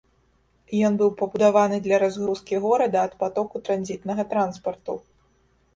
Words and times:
Ён 0.87 0.93
быў 1.01 1.11
пабудаваны 1.19 1.77
для 1.89 1.99
разгрузкі 2.05 2.55
горада 2.65 2.97
ад 3.09 3.13
патоку 3.21 3.57
транзітнага 3.69 4.23
транспарту. 4.35 4.93